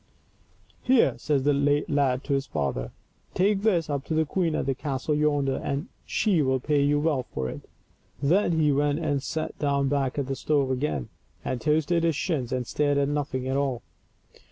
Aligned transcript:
"Here," 0.81 1.13
says 1.19 1.43
the 1.43 1.85
lad 1.87 2.23
to 2.23 2.33
his 2.33 2.47
father," 2.47 2.89
take 3.35 3.61
this 3.61 3.87
up 3.87 4.03
to 4.05 4.15
the 4.15 4.25
queen 4.25 4.55
at 4.55 4.65
the 4.65 4.73
castle 4.73 5.13
yonder, 5.13 5.57
and 5.63 5.89
she 6.07 6.41
will 6.41 6.59
pay 6.59 6.81
you 6.81 6.99
well 6.99 7.21
for 7.21 7.47
it." 7.49 7.69
Then 8.19 8.53
he 8.53 8.71
went 8.71 8.97
and 8.97 9.21
sat 9.21 9.59
down 9.59 9.89
back 9.89 10.17
of 10.17 10.25
the 10.25 10.35
stove 10.35 10.71
again, 10.71 11.09
and 11.45 11.61
toasted 11.61 12.03
his 12.03 12.15
shins 12.15 12.51
and 12.51 12.65
stared 12.65 12.97
at 12.97 13.09
nothing 13.09 13.47
at 13.47 13.57
all. 13.57 13.83